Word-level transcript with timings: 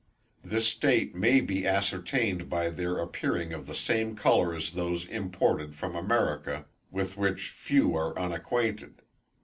This 0.43 0.67
state 0.67 1.13
may 1.13 1.41
be 1.41 1.67
ascertained 1.67 2.49
by 2.49 2.71
their 2.71 2.97
appearing 2.97 3.53
of 3.53 3.67
the 3.67 3.75
same 3.75 4.15
colour 4.15 4.55
as 4.55 4.71
those 4.71 5.05
imported 5.05 5.75
from 5.75 5.95
America, 5.95 6.65
with 6.89 7.17
which 7.17 7.49
few 7.49 7.95
are 7.95 8.17
unacquainted. 8.17 8.93